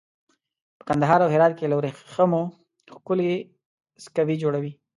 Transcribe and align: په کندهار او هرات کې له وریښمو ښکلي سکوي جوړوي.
په 0.77 0.83
کندهار 0.89 1.19
او 1.23 1.29
هرات 1.33 1.53
کې 1.57 1.69
له 1.69 1.75
وریښمو 1.77 2.41
ښکلي 2.95 3.33
سکوي 4.03 4.35
جوړوي. 4.43 4.71